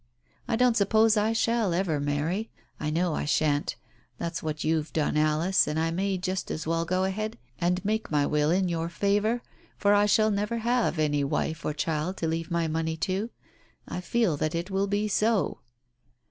[0.47, 2.49] I don't sup pose I shall ever marry.
[2.79, 3.75] I know I shan't.
[4.17, 8.09] That's what you've done, Alice, and I may just as well go away and make
[8.09, 9.43] my will in your favour,
[9.77, 13.29] for I shall never have any wife or child to leave my money to.
[13.87, 15.59] I feel that it will be so."